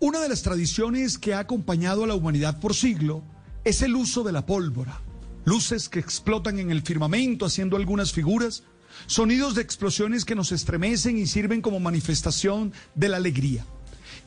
Una 0.00 0.20
de 0.20 0.28
las 0.28 0.42
tradiciones 0.42 1.18
que 1.18 1.34
ha 1.34 1.38
acompañado 1.38 2.04
a 2.04 2.06
la 2.06 2.14
humanidad 2.14 2.60
por 2.60 2.74
siglo 2.74 3.22
es 3.64 3.80
el 3.80 3.94
uso 3.94 4.22
de 4.24 4.32
la 4.32 4.44
pólvora. 4.44 5.00
Luces 5.44 5.88
que 5.88 6.00
explotan 6.00 6.58
en 6.58 6.70
el 6.70 6.82
firmamento 6.82 7.46
haciendo 7.46 7.76
algunas 7.76 8.12
figuras, 8.12 8.64
sonidos 9.06 9.54
de 9.54 9.62
explosiones 9.62 10.24
que 10.24 10.34
nos 10.34 10.52
estremecen 10.52 11.16
y 11.16 11.26
sirven 11.26 11.62
como 11.62 11.80
manifestación 11.80 12.72
de 12.94 13.08
la 13.08 13.18
alegría. 13.18 13.64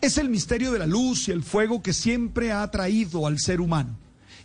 Es 0.01 0.17
el 0.17 0.29
misterio 0.29 0.71
de 0.71 0.79
la 0.79 0.87
luz 0.87 1.27
y 1.27 1.31
el 1.31 1.43
fuego 1.43 1.81
que 1.81 1.93
siempre 1.93 2.51
ha 2.51 2.63
atraído 2.63 3.27
al 3.27 3.39
ser 3.39 3.59
humano. 3.59 3.97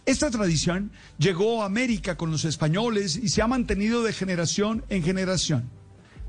Esta 0.04 0.30
tradición 0.30 0.90
llegó 1.18 1.62
a 1.62 1.66
América 1.66 2.16
con 2.16 2.32
los 2.32 2.44
españoles 2.44 3.16
y 3.16 3.28
se 3.28 3.42
ha 3.42 3.46
mantenido 3.46 4.02
de 4.02 4.12
generación 4.12 4.84
en 4.88 5.04
generación. 5.04 5.70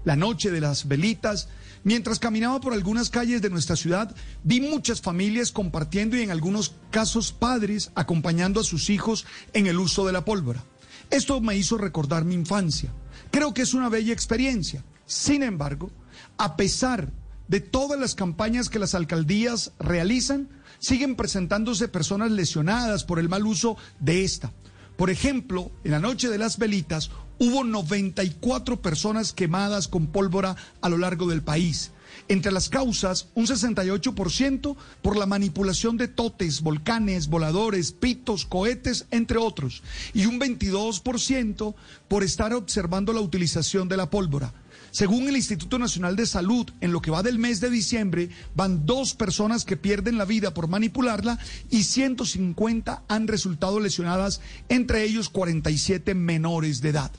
La 0.06 0.16
noche 0.16 0.52
de 0.52 0.62
las 0.62 0.88
velitas 0.88 1.48
Mientras 1.84 2.18
caminaba 2.18 2.62
por 2.62 2.74
algunas 2.74 3.10
calles 3.10 3.42
de 3.42 3.50
nuestra 3.50 3.76
ciudad, 3.76 4.16
vi 4.44 4.62
muchas 4.62 5.02
familias 5.02 5.52
compartiendo 5.52 6.16
y 6.16 6.22
en 6.22 6.32
algunos 6.32 6.76
casos 6.92 7.34
padres 7.34 7.92
acompañando 7.94 8.62
a 8.62 8.64
sus 8.64 8.90
hijos 8.90 9.26
en 9.52 9.68
el 9.68 9.80
uso 9.80 10.06
de 10.06 10.14
la 10.14 10.24
pólvora. 10.24 10.64
Esto 11.10 11.42
me 11.42 11.58
hizo 11.58 11.78
recordar 11.78 12.24
mi 12.24 12.36
infancia. 12.36 12.94
Creo 13.32 13.54
que 13.54 13.64
es 13.64 13.74
una 13.74 13.90
bella 13.90 14.14
experiencia. 14.14 14.84
Sin 15.06 15.44
embargo, 15.44 15.92
a 16.38 16.56
pesar 16.56 17.12
de 17.50 17.60
todas 17.60 18.00
las 18.00 18.16
campañas 18.16 18.70
que 18.70 18.80
las 18.80 18.96
alcaldías 18.96 19.74
realizan, 19.78 20.48
siguen 20.80 21.18
presentándose 21.18 21.90
personas 21.90 22.32
lesionadas 22.32 23.04
por 23.04 23.20
el 23.20 23.28
mal 23.28 23.46
uso 23.46 23.76
de 24.00 24.24
esta. 24.24 24.54
Por 24.98 25.10
ejemplo, 25.10 25.72
en 25.84 25.92
la 25.92 26.00
noche 26.00 26.30
de 26.30 26.38
las 26.38 26.58
velitas 26.58 27.10
hubo 27.40 27.64
94 27.64 28.82
personas 28.82 29.34
quemadas 29.34 29.88
con 29.88 30.08
pólvora 30.08 30.56
a 30.82 30.90
lo 30.90 30.98
largo 30.98 31.28
del 31.28 31.42
país. 31.42 31.92
Entre 32.28 32.52
las 32.52 32.70
causas, 32.70 33.28
un 33.36 33.46
68% 33.46 34.76
por 35.02 35.18
la 35.18 35.26
manipulación 35.26 35.98
de 35.98 36.08
totes, 36.08 36.62
volcanes, 36.62 37.28
voladores, 37.28 37.92
pitos, 37.92 38.46
cohetes, 38.46 39.06
entre 39.12 39.38
otros, 39.38 39.84
y 40.14 40.26
un 40.26 40.40
22% 40.40 41.76
por 42.08 42.24
estar 42.24 42.54
observando 42.54 43.14
la 43.14 43.22
utilización 43.22 43.90
de 43.90 43.98
la 43.98 44.10
pólvora. 44.10 44.54
Según 44.94 45.28
el 45.28 45.36
Instituto 45.36 45.80
Nacional 45.80 46.16
de 46.16 46.28
Salud, 46.28 46.70
en 46.80 46.92
lo 46.92 47.02
que 47.02 47.10
va 47.10 47.24
del 47.24 47.40
mes 47.40 47.60
de 47.60 47.72
diciembre, 47.72 48.30
van 48.54 48.86
dos 48.86 49.16
personas 49.16 49.66
que 49.66 49.76
pierden 49.76 50.20
la 50.20 50.26
vida 50.26 50.54
por 50.54 50.68
manipularla 50.68 51.40
y 51.72 51.84
150 51.84 53.02
han 53.08 53.28
resultado 53.28 53.80
lesionadas, 53.80 54.40
entre 54.70 55.04
ellos 55.04 55.30
47 55.30 56.14
menores 56.14 56.82
de 56.82 56.90
edad. 56.90 57.12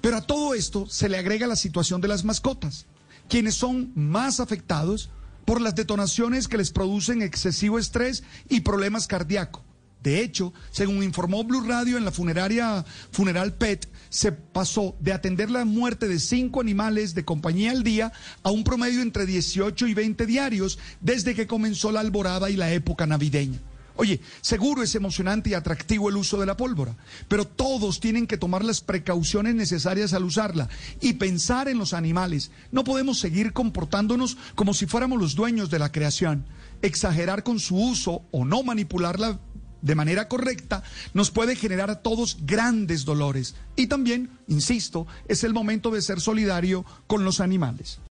Pero 0.00 0.18
a 0.18 0.20
todo 0.20 0.54
esto 0.54 0.86
se 0.88 1.08
le 1.08 1.18
agrega 1.18 1.48
la 1.48 1.56
situación 1.56 2.00
de 2.00 2.06
las 2.06 2.24
mascotas, 2.24 2.86
quienes 3.30 3.54
son 3.54 3.92
más 3.94 4.40
afectados 4.40 5.08
por 5.46 5.60
las 5.60 5.74
detonaciones 5.74 6.48
que 6.48 6.58
les 6.58 6.72
producen 6.72 7.22
excesivo 7.22 7.78
estrés 7.78 8.24
y 8.48 8.60
problemas 8.60 9.06
cardíacos. 9.06 9.62
De 10.02 10.20
hecho, 10.20 10.52
según 10.70 11.02
informó 11.02 11.44
Blue 11.44 11.60
Radio 11.60 11.96
en 11.96 12.04
la 12.04 12.10
funeraria 12.10 12.84
Funeral 13.12 13.54
Pet, 13.54 13.88
se 14.08 14.32
pasó 14.32 14.96
de 14.98 15.12
atender 15.12 15.50
la 15.50 15.64
muerte 15.64 16.08
de 16.08 16.18
cinco 16.18 16.60
animales 16.60 17.14
de 17.14 17.24
compañía 17.24 17.70
al 17.70 17.82
día 17.82 18.12
a 18.42 18.50
un 18.50 18.64
promedio 18.64 19.02
entre 19.02 19.26
18 19.26 19.86
y 19.86 19.94
20 19.94 20.26
diarios 20.26 20.78
desde 21.00 21.34
que 21.34 21.46
comenzó 21.46 21.92
la 21.92 22.00
alborada 22.00 22.50
y 22.50 22.56
la 22.56 22.72
época 22.72 23.06
navideña. 23.06 23.60
Oye, 24.00 24.18
seguro 24.40 24.82
es 24.82 24.94
emocionante 24.94 25.50
y 25.50 25.54
atractivo 25.54 26.08
el 26.08 26.16
uso 26.16 26.40
de 26.40 26.46
la 26.46 26.56
pólvora, 26.56 26.96
pero 27.28 27.46
todos 27.46 28.00
tienen 28.00 28.26
que 28.26 28.38
tomar 28.38 28.64
las 28.64 28.80
precauciones 28.80 29.54
necesarias 29.54 30.14
al 30.14 30.24
usarla 30.24 30.70
y 31.02 31.12
pensar 31.12 31.68
en 31.68 31.76
los 31.76 31.92
animales. 31.92 32.50
No 32.72 32.82
podemos 32.82 33.18
seguir 33.18 33.52
comportándonos 33.52 34.38
como 34.54 34.72
si 34.72 34.86
fuéramos 34.86 35.20
los 35.20 35.34
dueños 35.34 35.68
de 35.68 35.80
la 35.80 35.92
creación. 35.92 36.46
Exagerar 36.80 37.42
con 37.42 37.60
su 37.60 37.76
uso 37.76 38.22
o 38.30 38.46
no 38.46 38.62
manipularla 38.62 39.38
de 39.82 39.94
manera 39.94 40.28
correcta 40.28 40.82
nos 41.12 41.30
puede 41.30 41.54
generar 41.54 41.90
a 41.90 42.00
todos 42.00 42.38
grandes 42.46 43.04
dolores. 43.04 43.54
Y 43.76 43.88
también, 43.88 44.30
insisto, 44.48 45.06
es 45.28 45.44
el 45.44 45.52
momento 45.52 45.90
de 45.90 46.00
ser 46.00 46.22
solidario 46.22 46.86
con 47.06 47.22
los 47.22 47.38
animales. 47.38 48.00